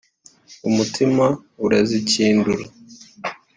[0.67, 1.25] umutima
[1.65, 2.65] urazikindura